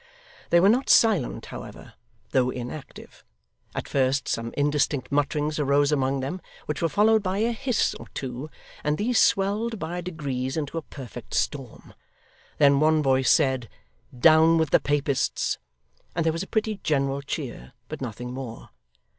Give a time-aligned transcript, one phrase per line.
[0.49, 1.93] They were not silent, however,
[2.31, 3.23] though inactive.
[3.75, 8.07] At first some indistinct mutterings arose among them, which were followed by a hiss or
[8.15, 8.49] two,
[8.83, 11.93] and these swelled by degrees into a perfect storm.
[12.57, 13.69] Then one voice said,
[14.19, 15.59] 'Down with the Papists!'
[16.15, 18.71] and there was a pretty general cheer, but nothing more.